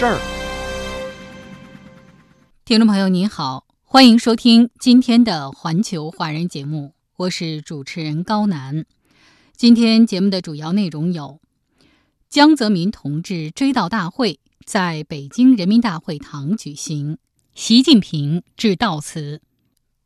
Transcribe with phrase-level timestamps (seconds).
[0.00, 0.18] 事儿。
[2.64, 8.86] 听众朋友您好，欢迎收听今天的环球华人节目，我是主持人高楠。
[9.54, 11.38] 今天节目的主要内容有：
[12.30, 17.18] 江泽民同志追悼大会在北京人民大会堂举行，
[17.54, 19.42] 习近平致悼词，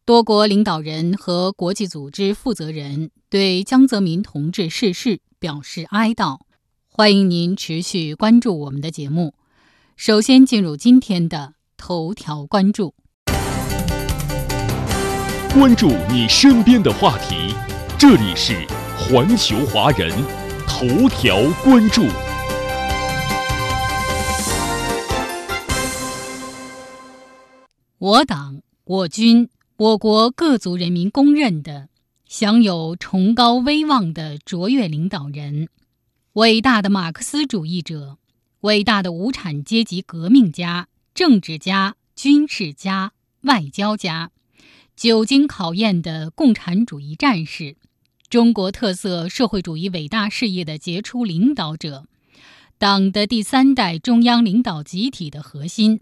[0.05, 6.41] 多国领导人和国际组织负责人对江泽民同志逝世表示哀悼。
[6.89, 9.35] 欢迎您持续关注我们的节目。
[9.97, 12.95] 首先进入今天的头条关注。
[15.53, 17.55] 关注你身边的话题，
[17.97, 18.67] 这里是
[18.99, 20.11] 环球华人
[20.67, 22.03] 头条关注。
[27.99, 31.89] 我党、我军、我国各族人民公认的、
[32.27, 35.69] 享有崇高威望的卓越领导人，
[36.33, 38.19] 伟大的马克思主义者，
[38.65, 43.13] 伟大的无产阶级革命家、政治家、军事家、
[43.43, 44.31] 外交家，
[44.97, 47.77] 久经考验的共产主义战士，
[48.31, 52.07] 中国特色社会主义伟大事业的杰出领导者，
[52.79, 56.01] 党的第三代中央领导集体的核心。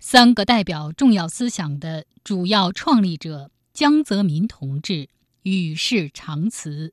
[0.00, 5.08] 三个代表重要思想的主要创立者江泽民同志
[5.44, 6.92] 与世长辞，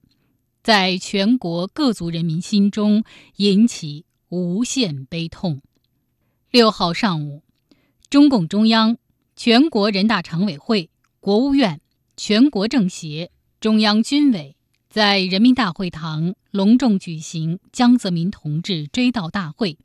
[0.62, 3.04] 在全国各族人民心中
[3.38, 5.62] 引起无限悲痛。
[6.52, 7.44] 六号上午，
[8.10, 8.98] 中共中央、
[9.36, 10.90] 全国人大常委会、
[11.20, 11.82] 国务院、
[12.16, 14.56] 全国政协、中央军委
[14.90, 19.78] 在人民大会堂隆重举行江泽民同志追悼大会。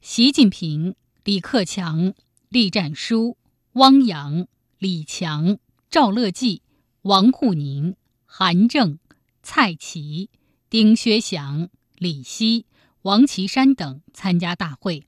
[0.00, 2.14] 习近平、李克强。
[2.52, 3.36] 栗战书、
[3.74, 4.48] 汪洋、
[4.78, 5.58] 李强、
[5.88, 6.62] 赵乐际、
[7.02, 7.94] 王沪宁、
[8.26, 8.98] 韩正、
[9.40, 10.30] 蔡奇、
[10.68, 12.66] 丁薛祥、李希、
[13.02, 15.04] 王岐山等参加大会。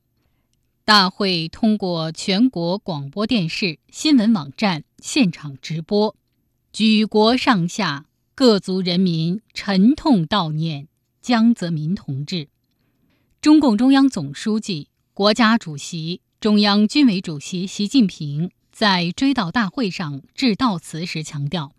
[0.84, 6.16] 大会通过全国广播电视新闻网站现场直播，
[6.72, 10.88] 举国上下各族人民沉痛悼念
[11.20, 12.48] 江泽民同志。
[13.40, 16.20] 中共中央总书记、国家主席。
[16.40, 21.72] 中央军委主席习近平在追悼大会上致悼词时强调：“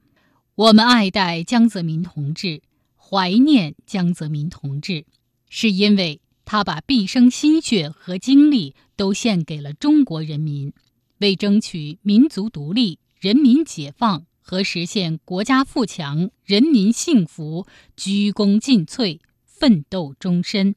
[0.56, 2.62] 我们爱戴江泽民同志，
[2.95, 5.06] 怀念江泽民同志，
[5.55, 10.73] 是因为他把毕生心血和精力都献给了中国人民，
[11.19, 20.73] 为争取民族独立、人民解放和实现国家富强、人民幸福鞠躬尽瘁，奋斗终身。”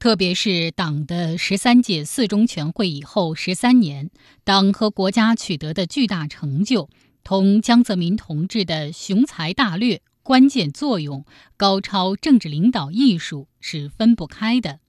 [0.00, 4.10] 特别是党的十三届四中全会以后十三年，
[4.42, 6.90] 党和国家取得的巨大成就，
[7.22, 11.24] 同江泽民同志的雄才大略、关键作用、
[11.56, 14.80] 高超政治领导艺术是分不开的。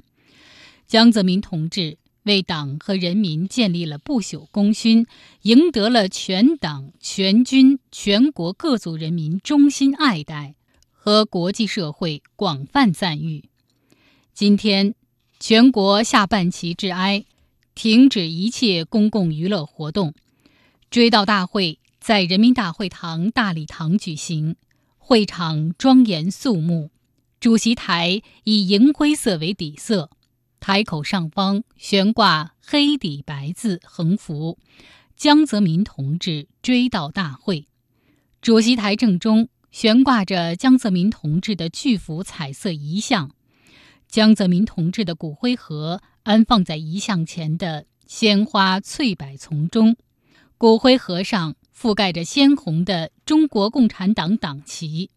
[0.87, 5.05] 江泽民同志为党和人民建立了不朽功勋，
[5.43, 10.55] 赢得了全党全军全国各族人民衷心爱戴
[10.91, 13.43] 和国际社会广泛赞誉。
[14.33, 14.95] 今天。
[15.37, 17.25] 全国下半旗致哀，
[17.75, 20.13] 停止一切公共娱乐活动。
[20.89, 24.55] 追悼大会在人民大会堂大礼堂举行，
[25.07, 26.89] 会场庄严肃穆，
[27.39, 30.09] 主席台以银灰色为底色，
[30.59, 34.57] 台口上方悬挂黑底白字横幅
[35.15, 37.67] “江泽民同志追悼大会”。
[38.41, 43.29] 主席台正中悬挂着江泽民同志的巨幅彩色遗像。
[44.07, 49.95] 江泽民同志的骨灰盒安放在遗像前的鲜花翠柏丛中，
[50.57, 55.09] 骨灰盒上覆盖着鲜红的中国共产党党旗。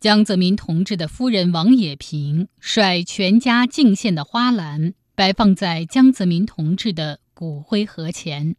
[0.00, 8.54] 江泽民同志的夫人王冶平率全家敬献的花篮摆放在江泽民同志的骨灰盒前，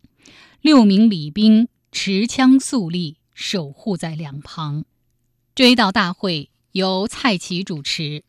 [0.62, 4.86] 六名礼兵持枪肃立，守护在两旁。
[5.54, 8.24] 追悼大会由蔡奇主持。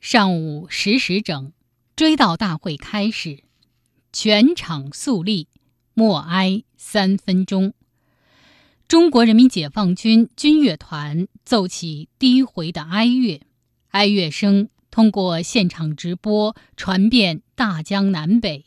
[0.00, 1.52] 上午十时整，
[1.96, 3.44] 追悼大会开始，
[4.12, 5.48] 全场肃立，
[5.94, 7.72] 默哀三分钟。
[8.88, 13.42] 中国人民解放军军乐团奏起低回的哀乐，
[13.88, 18.64] 哀乐声通过现场直播传遍大江南北，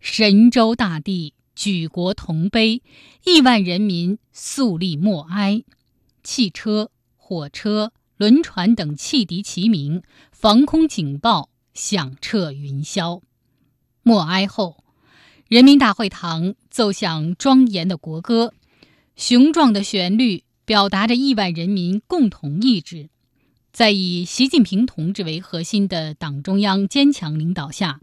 [0.00, 2.82] 神州大地，举国同悲，
[3.26, 5.62] 亿万人民肃立默哀。
[6.22, 10.02] 汽车、火车、轮船等汽笛齐鸣，
[10.32, 13.20] 防空警报响彻云霄。
[14.02, 14.82] 默哀后，
[15.48, 18.54] 人民大会堂奏响庄严的国歌，
[19.20, 23.10] 雄壮的旋律表达着亿万人民共同意志。
[23.70, 28.00] 在以习近平同志为核心的党中央坚强领导下，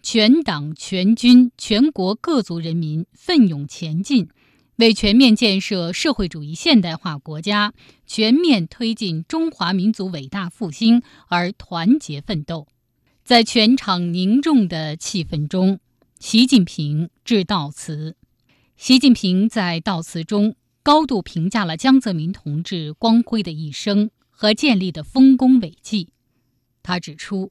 [0.00, 4.28] 全党全军全国各族人民奋勇前进，
[4.76, 7.74] 为全面建设社会主义现代化国家、
[8.06, 12.68] 全面推进中华民族伟大复兴而团结奋斗。
[13.24, 15.80] 在全场凝重的气氛中，
[16.20, 18.14] 习近平致悼词。
[18.76, 24.10] 习近平在悼词中高度评价了江泽民同志光辉的一生。
[24.42, 26.08] 和建立的丰功伟绩，
[26.82, 27.50] 他指出，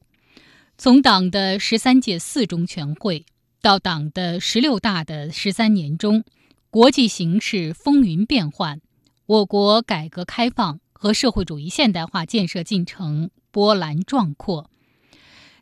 [0.76, 3.24] 从党的十三届四中全会
[3.62, 6.24] 到党的十六大的十三年中，
[6.68, 8.80] 国际形势风云变幻，
[9.26, 14.68] 我国改革开放和社会主义现代化建设进程波澜壮阔。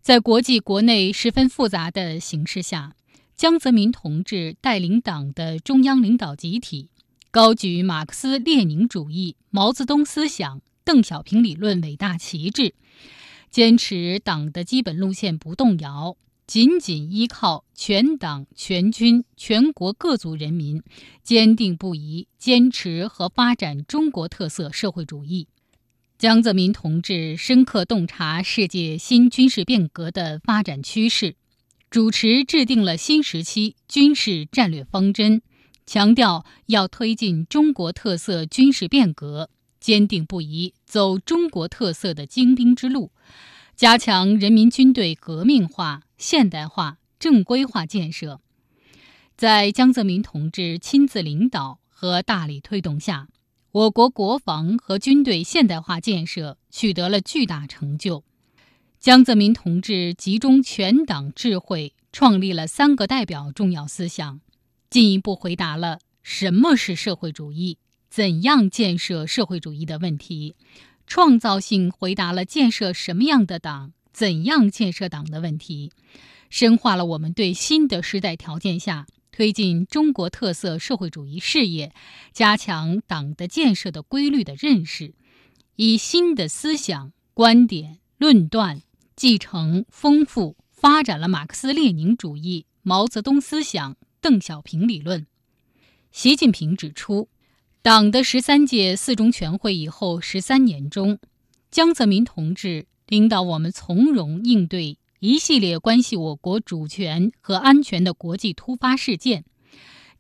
[0.01, 2.95] 在国际国内十分复杂的形势下，
[3.37, 6.89] 江泽民同志带领党的中央领导集体，
[7.31, 10.63] 高举马克思列宁主义、毛泽东思想。
[10.83, 12.73] 邓小平理论伟大旗帜，
[13.51, 16.17] 坚持党的基本路线不动摇，
[16.47, 20.83] 紧紧依靠全党全军全国各族人民，
[21.23, 25.47] 坚定不移坚持和发展中国特色社会主义。
[26.17, 31.37] 江泽民同志深刻洞察世界新军事变革的发展趋势，
[31.91, 35.43] 主持制定了新时期军事战略方针，
[35.89, 39.49] 强调要推进中国特色军事变革。
[39.81, 43.13] 坚定不移走中国特色的精兵之路，
[43.77, 48.41] 加强人民军队革命化、现代化、正规化建设。
[49.37, 53.29] 在江泽民同志亲自领导和大力推动下，
[53.71, 58.25] 我国国防和军队现代化建设取得了巨大成就。
[58.99, 64.41] 江泽民同志集中全党智慧，创立了“三个代表”重要思想，
[64.91, 67.79] 进一步回答了什么是社会主义。
[68.11, 70.57] 怎样建设社会主义的问题，
[71.07, 75.93] 创造性回答了建设什么样的党、怎样建设党的问题，
[76.49, 81.93] 深化了我们对新的时代条件下推进中国特色社会主义事业、
[82.33, 85.15] 加强党的建设的规律的认识，
[85.77, 88.81] 以新的思想观点论断
[89.15, 95.27] 继承丰富发展了马克思列宁主义、毛泽东思想、邓小平理论。
[96.11, 97.29] 习近平指出。
[97.81, 101.19] 党的十三届四中全会以后十三年中，
[101.71, 109.45] 江泽民同志领导我们从容应对一系列关系我国主权和安全的国际突发事件，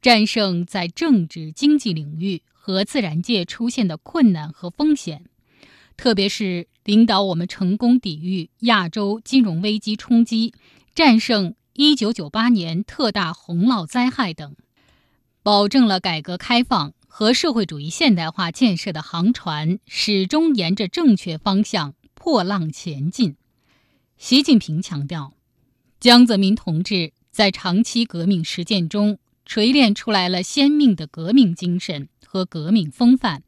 [0.00, 5.24] 战胜在政治经济领域和自然界出现的困难和风险，
[5.96, 10.54] 特别是领导我们成功抵御亚洲金融危机冲击，
[10.94, 14.56] 战胜一九九八年特大洪涝灾害等，
[15.44, 16.92] 保证了改革开放。
[17.06, 23.36] 和社会主义现代化建设的航船始终沿着正确方向破浪前进。
[24.16, 25.34] 习近平强调，
[26.00, 33.44] 江泽民同志在长期革命实践中锤炼出来了鲜明的革命精神和革命风范。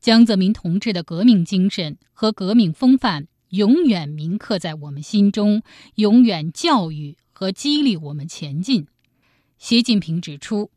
[0.00, 5.62] 江泽民同志的革命精神和革命风范永远铭刻在我们心中，
[5.94, 8.86] 永远教育和激励我们前进。
[9.58, 10.70] 习近平指出。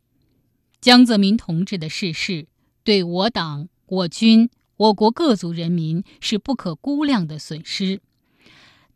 [0.80, 2.46] 江泽民同志的逝世，
[2.84, 8.00] 对我党、我军、我国各族人民是不可估量的损失。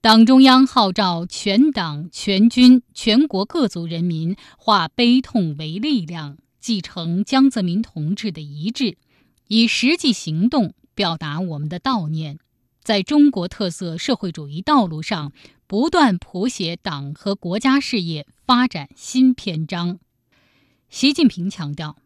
[0.01, 8.97] 党中央号召全党全军全国各族人民化悲痛为力量，继承江泽民同志的遗志，
[9.49, 12.39] 以实际行动表达我们的悼念，
[12.85, 15.33] 在中国特色社会主义道路上
[15.73, 19.99] 不断谱写党和国家事业发展新篇章。
[20.91, 21.97] 习近平强调，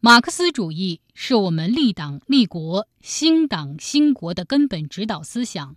[0.00, 5.76] 马克思主义是我们立党立国、兴党兴国的根本指导思想。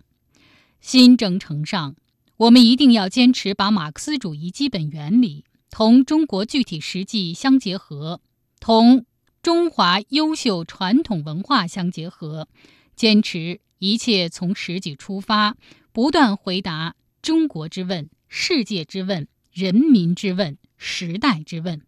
[0.80, 1.94] 新征程上，
[2.38, 8.20] 我们一定要坚持把马克思主义基本原理同中国具体实际相结合，
[8.58, 9.06] 同
[9.40, 12.48] 中华优秀传统文化相结合，
[12.96, 15.56] 坚持一切从实际出发，
[15.96, 21.80] 不断回答中国之问、世界之问、人民之问、时代之问。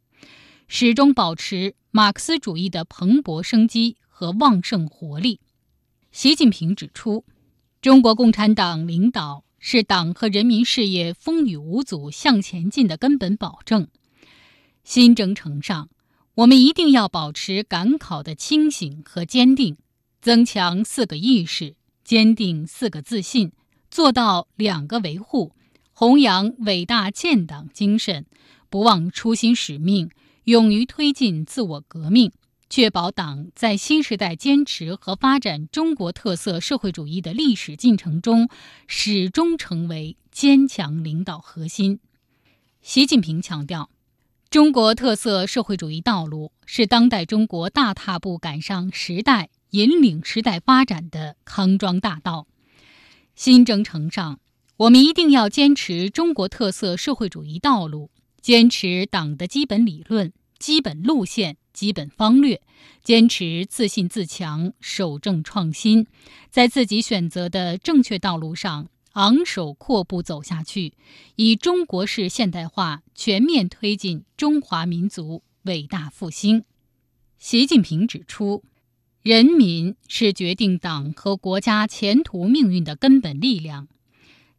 [0.67, 5.41] 始终保持马克思主义的蓬勃生机和旺盛活力。
[6.11, 7.27] 习近平指出，
[7.83, 13.89] 中国共产党领导是党和人民事业风雨无阻向前进的根本保证。
[14.85, 15.91] 新征程上，
[16.37, 19.77] 我们一定要保持赶考的清醒和坚定，
[20.23, 23.53] 增强四个意识，坚定四个自信，
[23.91, 25.53] 做到两个维护，
[25.93, 28.27] 弘扬伟大建党精神，
[28.69, 30.11] 不忘初心使命，
[30.45, 32.33] 勇于推进自我革命。
[32.71, 38.51] 确保党在新时代坚持和发展中国特色社会主义的历史进程中，
[38.87, 41.99] 始终成为坚强领导核心。
[42.83, 43.89] 习近平强调，
[44.51, 52.47] 中国特色社会主义道路是当代中国大踏步赶上时代、引领时代发展的康庄大道。
[53.39, 54.41] 新征程上，
[54.79, 61.57] 我们一定要坚持中国特色社会主义道路，坚持党的基本理论、基本路线。
[61.73, 62.61] 基本方略，
[63.05, 66.09] 坚持自信自强，守正创新，
[66.51, 70.95] 在自己选择的正确道路上昂首阔步走下去，
[71.37, 76.65] 以中国式现代化全面推进中华民族伟大复兴。
[77.39, 78.65] 习近平指出，
[79.29, 83.87] 人民是决定党和国家前途命运的根本力量。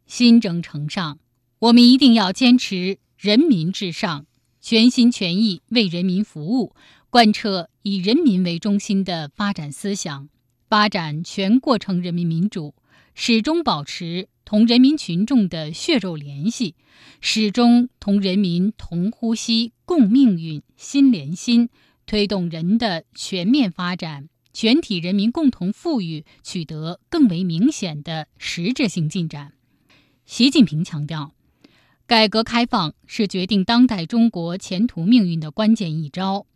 [0.06, 1.18] 新征程上，
[1.58, 4.26] 我们一定要坚持人民至上，
[4.60, 6.72] 全心全意为人民服务。
[7.10, 10.28] 贯彻以人民为中心的发展思想，
[10.68, 12.76] 发展全过程人民民主，
[13.12, 16.76] 始终保持同人民群众的血肉联系，
[17.20, 21.68] 始终同人民同呼吸、共命运、心连心，
[22.06, 29.52] 推动人的全面发展、全体人民共同富裕取得更为明显的实质性进展。
[30.26, 31.32] 习近平强调，
[32.06, 36.46] 改革开放是决定当代中国前途命运的关键一招。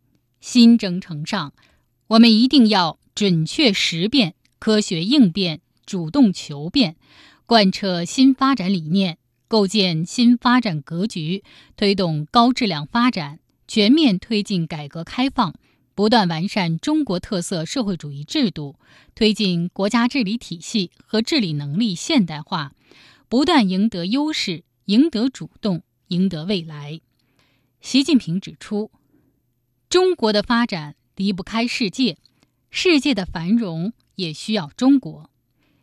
[0.41, 1.53] 新征程上，
[2.09, 6.97] 我们一定要准确识变、科学应变、主动求变，
[7.47, 11.43] 贯彻新发展理念，构建新发展格局，
[11.77, 15.55] 推动高质量发展，全面推进改革开放，
[15.95, 18.77] 不断完善中国特色社会主义制度，
[19.15, 22.73] 推进国家治理体系和治理能力现代化，
[23.29, 27.01] 不断赢得优势，赢得主动，赢得未来。
[27.81, 28.91] 习近平指出。
[29.89, 32.19] 中国的发展离不开世界，
[32.69, 35.31] 世界的繁荣也需要中国。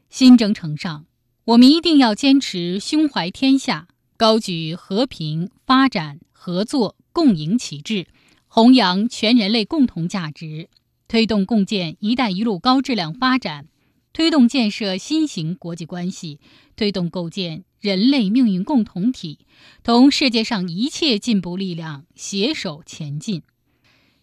[0.09, 1.05] 新征程上，
[1.45, 3.87] 我们一定要坚持胸怀天下，
[4.17, 8.07] 高举和平、发展、合作、共赢旗帜，
[8.53, 10.67] 弘扬全人类共同价值，
[11.07, 13.69] 推动共建“一带一路”高质量发展，
[14.11, 16.37] 推动建设新型国际关系，
[16.75, 19.39] 推动构建人类命运共同体，
[19.83, 23.41] 同世界上一切进步力量携手前进。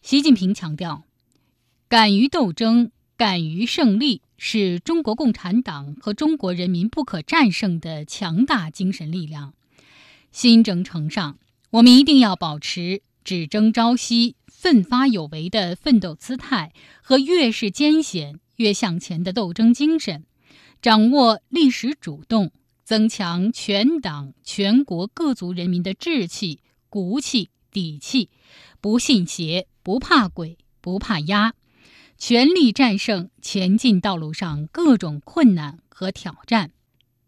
[0.03, 1.05] 习近平强调，
[1.89, 9.55] 敢于斗争、敢于胜利是中国共产党和中国人民不可战胜的强大精神力量。
[10.31, 11.39] 新征程上，
[11.71, 20.25] 我们一定要保持只争朝夕、奋发有为的奋斗姿态和越是艰险越向前的斗争精神，
[20.81, 22.53] 掌握历史主动，
[22.85, 28.31] 增强全党全国各族人民的志气、骨气、底气，
[28.81, 29.67] 不信邪。
[29.83, 31.53] 不怕鬼，不怕压，
[32.17, 36.71] 全力战胜前进道路上各种困难和挑战。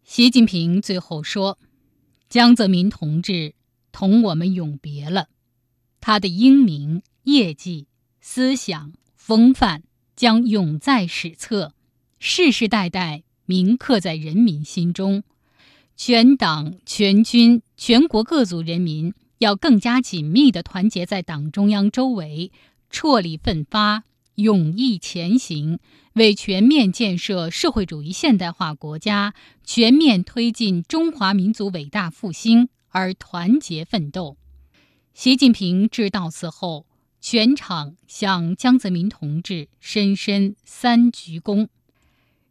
[0.05, 1.59] 习近平最后说
[2.31, 3.55] ：“江泽民同志
[3.93, 5.29] 同我们永别了，
[6.01, 7.87] 他的英明、业绩、
[8.21, 9.83] 思想、风范
[10.17, 11.75] 将永在史册，
[12.19, 15.23] 世世代代铭刻在人民心中。
[15.97, 22.53] 全党全军全国各族人民。”要更加紧密地团结在党中央周围，
[22.91, 24.05] 踔厉奋发，
[24.35, 25.79] 勇毅前行，
[26.13, 29.33] 为全面建设社会主义现代化国家、
[29.65, 34.37] 全面推进中华民族伟大复兴而团结奋斗。
[35.23, 36.87] 习近平致悼词后，
[37.21, 41.69] 全场向江泽民同志深深三鞠躬。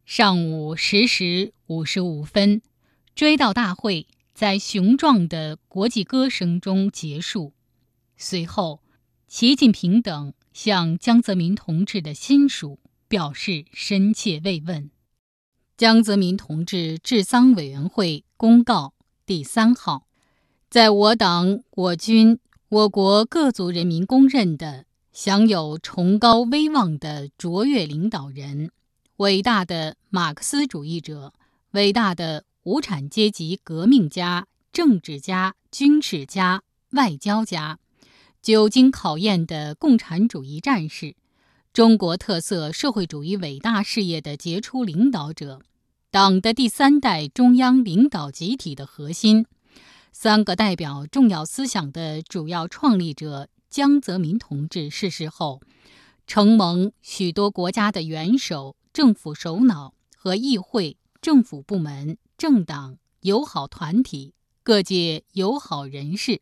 [0.05, 2.61] 上午十时五十五分，
[3.15, 4.05] 追悼大会。
[4.35, 7.53] 在雄壮的国际歌声中结束。
[8.17, 8.83] 随后，
[9.27, 14.91] 习近平等向江泽民同志的亲属表示深切慰问。
[15.75, 18.93] 江泽民同志治丧委员会公告
[19.25, 20.05] 第三号：
[20.69, 22.37] 在我党、我军、
[22.69, 28.69] 我国各族人民公认的享有崇高威望的卓越领导人，
[29.17, 31.33] 伟大的马克思主义者，
[31.71, 32.45] 伟大的。
[32.63, 36.61] 无产阶级革命家、政治家、军事家、
[36.91, 37.79] 外交家，
[38.43, 41.15] 久经考验的共产主义战士，
[41.73, 45.61] 中国特色社会主义伟大事业的杰出领导者，
[46.11, 49.47] 党的第三代中央领导集体的核心。
[50.11, 55.61] 三个代表重要思想的主要创立者江泽民同志逝世后，
[56.27, 66.41] 承蒙许多国家的元首、政府首脑和议会、政府部门、政党、友好团体、各界友好人士、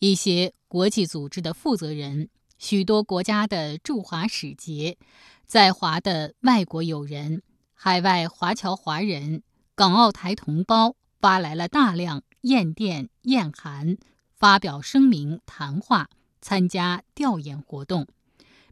[0.00, 4.98] 一些国际组织的负责人、许多国家的驻华使节、
[5.46, 9.42] 在华的外国友人、海外华侨华人、
[9.74, 12.22] 港澳台同胞发来了大量。
[12.46, 13.98] 唁电、唁函，
[14.36, 16.08] 发表声明、谈话，
[16.40, 18.06] 参加调研活动，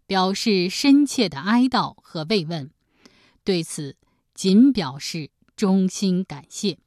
[0.07, 2.71] 表示深切的哀悼和慰问。
[3.43, 3.97] 对此，
[4.33, 6.79] 仅表示衷心感谢。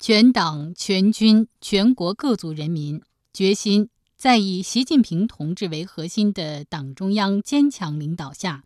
[0.00, 3.00] 全党全军全国各族人民
[3.32, 8.64] 决心在以习近平同志为核心的党中央坚强领导下，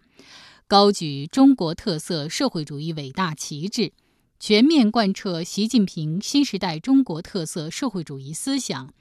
[0.66, 3.92] 高举中国特色社会主义伟大旗帜。
[4.40, 8.95] 全面贯彻习近平新时代中国特色社会主义思想，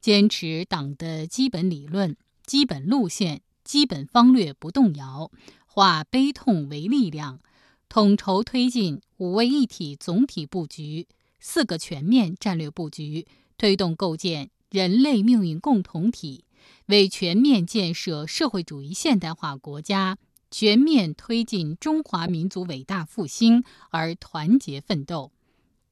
[0.00, 5.32] 坚持党的基本理论、基本路线、基本方略不动摇，
[5.66, 7.40] 化悲痛为力量，
[7.88, 11.08] 统筹推进五位一体总体布局、
[11.40, 13.26] 四个全面战略布局，
[13.58, 16.44] 推动构建人类命运共同体，
[16.86, 20.18] 为全面建设社会主义现代化国家。
[20.56, 25.32] 全面推进中华民族伟大复兴而团结奋斗，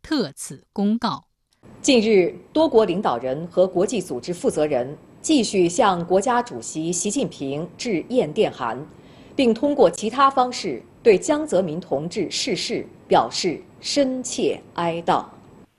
[0.05, 1.25] 特此公告。
[1.81, 8.87] 近日，多国领导人和国际组织负责人继续向国家主席习近平致唁电函，
[9.35, 15.25] 并通过其他方式对江泽民同志逝世表示深切哀悼。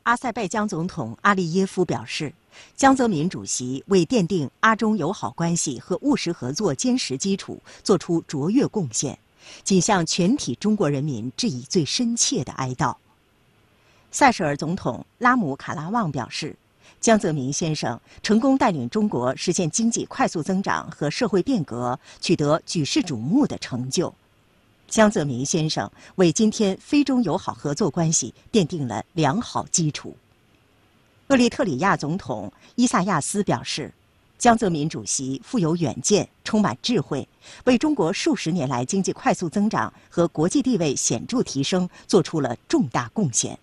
[0.04, 2.34] 阿塞拜疆总统阿利耶夫表示。
[2.76, 9.18] 江泽民主席为奠定阿中友好关系和务实合作坚实基础作出卓越贡献，
[9.64, 12.96] 仅向全体中国人民致以最深切的哀悼。
[14.12, 16.56] 塞舌尔总统拉姆卡拉旺表示，
[17.02, 24.14] 江泽民先生成功带领中国实现经济快速增长和社会变革，取得举世瞩目的成就。
[24.88, 30.16] 江泽民先生为今天非中友好合作关系奠定了良好基础。
[31.28, 33.92] 厄立特里亚总统伊萨亚斯表示，
[34.38, 37.26] 江泽民主席富有远见，充满智慧，
[37.64, 43.58] 为中国数十年来经济快速增长和国际地位显著提升做出了重大贡献。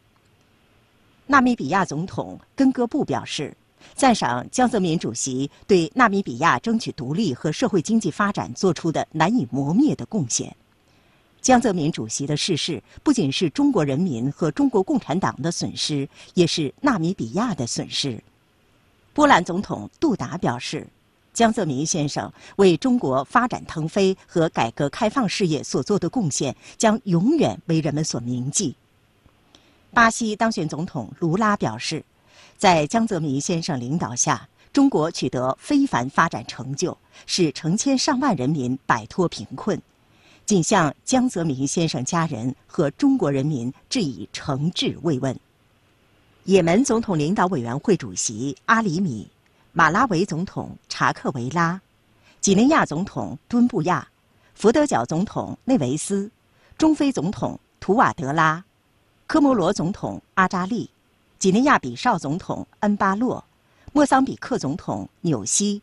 [1.26, 3.54] 纳米比亚总统根戈布表示，
[3.94, 10.56] 赞赏江泽民主席对纳米比亚争取独立和社会经济发展做出的难以磨灭的贡献。
[11.40, 18.22] 江泽民主席的逝世不仅是中国人民和中国共产党的损失，也是纳米比亚的损失。
[19.14, 20.86] 波兰总统杜达表示，
[21.32, 28.74] 江泽民先生为中国发展腾飞和改革开放事业所做的贡献将永远为人们所铭记。
[29.92, 32.04] 巴西当选总统卢拉表示，
[32.58, 39.80] 在江泽民先生领导下，中国取得非凡发展成就，使成千上万人民摆脱贫困。
[40.50, 45.38] 仅向江泽民先生家人和中国人民致以诚挚慰问。
[46.42, 49.30] 也门总统领导委员会主席阿里米、
[49.70, 51.80] 马拉维总统查克维拉、
[52.40, 54.08] 几内亚总统敦布亚、
[54.56, 56.28] 佛得角总统内维斯、
[56.76, 58.64] 中非总统图瓦德拉、
[59.28, 60.90] 科摩罗总统阿扎利、
[61.38, 63.44] 几内亚比绍总统恩巴洛、
[63.92, 65.80] 莫桑比克总统纽西、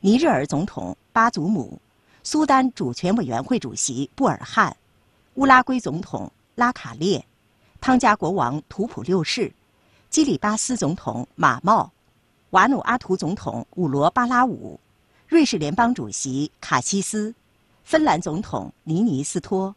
[0.00, 1.80] 尼日尔总统巴祖姆。
[2.24, 4.76] 苏丹主权委员会主席布尔汉，
[5.34, 7.24] 乌拉圭总统拉卡列，
[7.80, 9.52] 汤加国王图普六世，
[10.08, 11.90] 基里巴斯总统马茂，
[12.50, 14.78] 瓦努阿图总统武罗巴拉武，
[15.26, 17.34] 瑞士联邦主席卡西斯，
[17.82, 19.74] 芬兰总统尼尼斯托，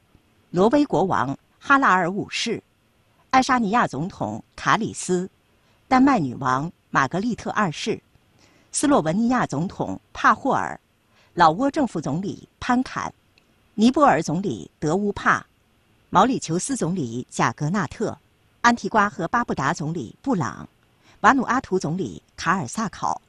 [0.51, 2.61] 挪威国王哈拉尔五世，
[3.31, 5.27] 爱沙尼亚总统卡里斯，
[5.87, 7.99] 丹麦女王玛格丽特二世，
[8.71, 10.79] 斯洛文尼亚总统帕霍尔。
[11.35, 13.13] 老挝政府总理潘坎，
[13.73, 15.45] 尼泊尔总理德乌帕，
[16.09, 18.17] 毛里求斯总理贾格纳特，
[18.61, 20.65] 安提瓜和巴布达总理布朗，
[21.19, 23.21] 瓦努阿图总理卡尔萨考，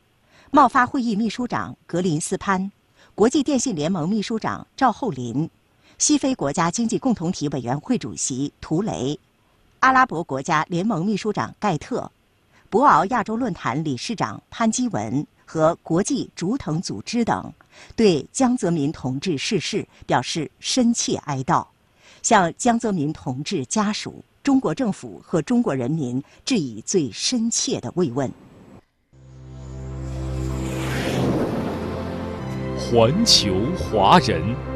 [0.53, 2.71] 贸发会议秘书长格林斯潘，
[3.17, 5.51] 国际电信联盟秘书长赵厚林，
[5.99, 9.19] 西非国家经济共同体委员会主席图雷，
[9.81, 12.09] 阿拉伯国家联盟秘书长盖特，
[12.71, 15.27] 博鳌亚洲论坛理事长潘基文。
[15.49, 17.53] 和国际竹藤组织等，
[17.95, 21.67] 对江泽民同志逝世表示深切哀悼，
[22.23, 28.31] 向江泽民同志家属、中国政府和中国人民致以最深切的慰问。
[32.79, 34.76] 环球华人。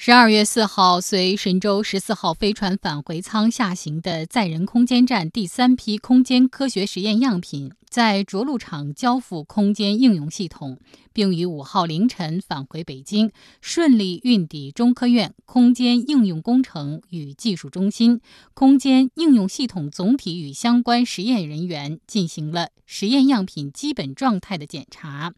[0.00, 10.78] 十二月四号，随神舟十四号飞船返回舱下行的载人空间站第三批空间科学实验样品，在着陆场交付空间应用系统，
[11.12, 18.20] 并于五号凌晨返回北京，顺利运抵中科院空间应用工程与技术中心
[18.54, 25.34] 空间应用系统总体与相关实验人员进行了实验样品基本状态的检查。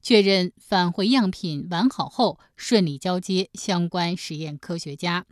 [0.00, 5.26] 确认返回样品完好后，顺利交接相关实验科学家。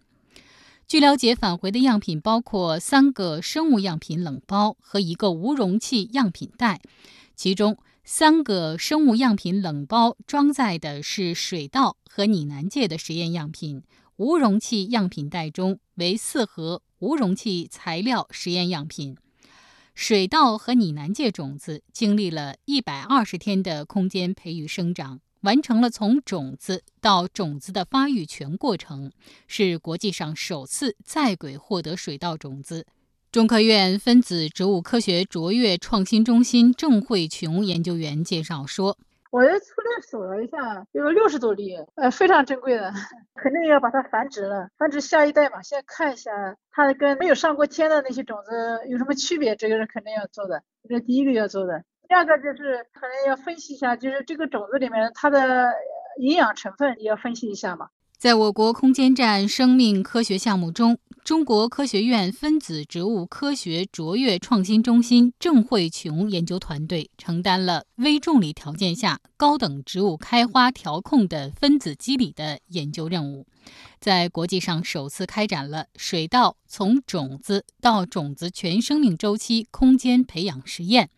[0.87, 6.81] 据了解，返回的样品包括三个生物样品冷包和一个无容器样品袋，
[7.37, 13.85] 其中三个生物样品冷包装载的是水稻和拟南芥的实验样品，
[14.17, 19.17] 无容器样品袋中为四盒无容器材料实验样品。
[20.03, 29.13] 水稻和拟南芥种子经历了一百二十天的空间培育生长，完成了从种子到种子的发育全过程，
[29.47, 32.87] 是国际上首次在轨获得水稻种子。
[33.31, 38.97] 中科院分子植物科学卓越创新中心郑慧琼研究员介绍说。
[39.31, 42.93] 我粗略数了一下，有六十多粒，呃，非常珍贵的，
[43.40, 45.62] 肯定要把它繁殖了，繁殖下一代嘛。
[45.62, 46.33] 先看一下
[46.73, 51.85] 它跟没有上过天的那些种子有什么区别，这个是肯定要做的，这是第一个要做的。
[52.09, 55.73] 第二个就是可能要分析一下，就是这个种子里面它的
[56.19, 57.88] 营养成分也要分析一下嘛。
[58.21, 73.47] 在我国空间站生命科学项目中，中国科学院分子植物科学卓越创新中心郑慧琼研究团队承担了微重力条件下高等植物开花调控的分子机理的研究任务，
[73.99, 81.09] 在国际上首次开展了水稻从种子到种子全生命周期空间培养实验。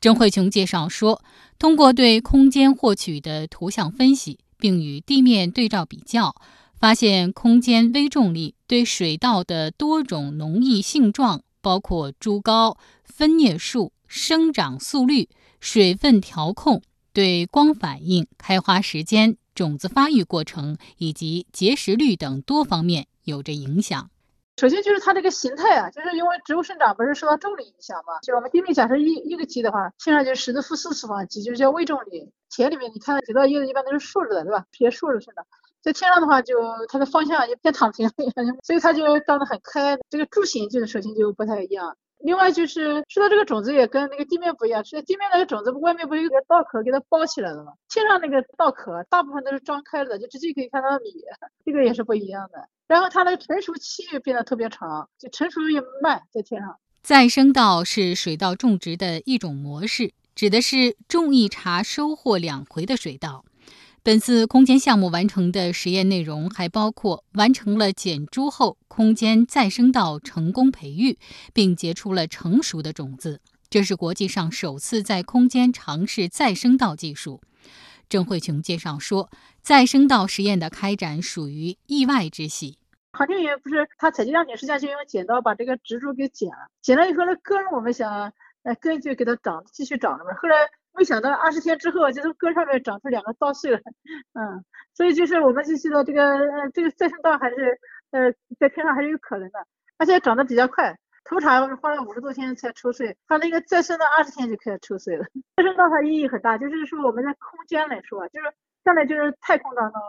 [0.00, 1.22] 郑慧琼介绍说，
[1.60, 4.40] 通过对空间获取的图像分析。
[4.58, 6.34] 并与地面对照比较，
[6.78, 15.28] 发现空间微重力对水稻的多种农艺性状，包括株高、分叶数、生长速率、
[15.60, 24.10] 水分调控、对光反应、开花时间、种子发育过程以及结实率等多方面有着影响。
[24.58, 32.32] 首先就是它这个形态啊，就是因为植物生长不是受到重力影响嘛，就我们地面假设一一个基的话，天上就十的负四次方级，就是叫微重力。
[32.50, 34.64] 田里面你看到几道叶子一般都是竖着的，对吧？
[34.72, 35.46] 偏竖着生长，
[35.80, 36.56] 在天上的话就
[36.88, 38.10] 它的方向也偏躺平，
[38.66, 39.96] 所以它就长得很开。
[40.10, 41.96] 这个柱形就是首先就不太一样。
[42.18, 47.74] 另外就是说到这个种子也跟那个地面不一样，是地面那个种子外面不是有个稻壳给它包起来了吗？
[47.88, 51.14] 天上那个稻壳大部分都是张开了的，就直接可以看到米，
[51.64, 52.68] 这个也是不一样的。
[52.88, 56.76] 然后它的成熟期变得特别长，就成熟也慢，在天上。
[57.02, 63.44] 再生稻是水稻种植的一种模式，指的是种一茬收获两回的水稻。
[64.02, 71.18] 本次空间项目完成的实验内容还包括完成了减株后空间再生稻成功培育，
[71.52, 77.42] 并结出了成熟的种子，这是国际上首次在空间尝试再生稻技术。
[78.08, 79.28] 郑慧琼介绍说，
[79.60, 82.77] 再生稻实验的开展属于意外之喜。
[83.12, 90.32] 航天员不是他采集样品，实际上就用剪刀把这个植株给剪了，剪了以后那根我们想，呃根就给它长，继续长了嘛。
[90.34, 90.56] 后来
[90.94, 93.78] 没想到二十天之后，就从根上面长出两个稻穗了，
[94.34, 96.38] 嗯，所以就是我们就知道这个
[96.72, 99.66] 这个再生稻还是呃在天上还是有可能的，
[99.96, 100.96] 而且长得比较快。
[101.24, 105.26] 头茬花了五十多天才抽穗，它那个再生的二十天就开始抽穗了。
[105.56, 108.50] 再生稻它意义很大，就是说我们在空间来说，就是
[108.82, 110.00] 上来就是太空当中，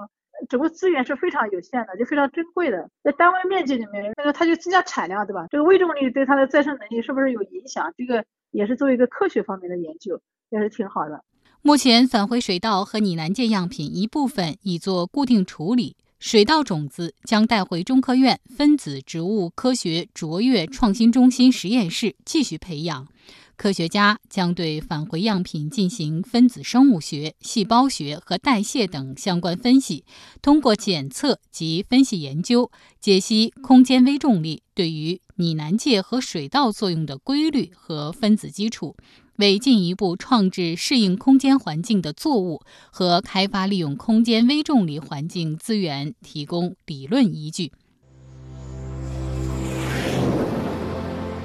[0.48, 2.90] 整个资源是非常有限的，就非常珍贵的。
[3.04, 5.48] 在单位面积里面，那个它就增加产量，对吧？
[5.50, 7.94] 这个微重力对它的再生能力是不是有影响？
[7.98, 11.24] 这个也是作为一个科学方面的研究，也是挺好的。
[11.62, 15.98] 目前返回水稻和拟南芥样品一部分已做固定处理。
[16.20, 23.08] 水稻种子将带回中科院分子植物科学卓越创新中心实验室继续培养。
[23.56, 30.04] 科学家将对返回样品进行分子生物学、细胞学和代谢等相关分析，
[30.42, 38.96] 通过检测及分析研究，解析空间微重力对于拟南芥和水稻作用的规律和分子基础。
[39.40, 47.72] 为进一步创制适应空间环境的作物和开发利用空间微重力环境资源提供理论依据。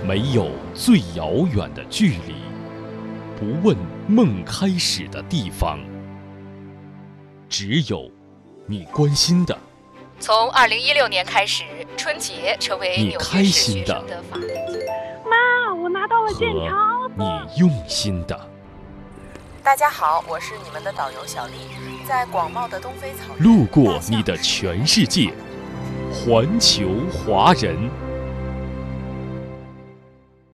[0.04, 2.35] 没有最遥远的距离，
[3.38, 3.76] 不问
[4.09, 5.78] 梦开始的地方，
[7.48, 8.11] 只有
[8.66, 9.57] 你关心的。
[10.18, 11.62] 从二零一六年开始，
[11.96, 14.04] 春节成为你开心的。
[15.24, 16.93] 妈，我拿到了健康。
[17.16, 17.24] 你
[17.55, 18.37] 用心的，
[19.62, 21.53] 大家好，我是你们的导游小丽，
[22.09, 25.33] 在广袤的东非草原，路过你的全世界，
[26.12, 28.03] 环球华人。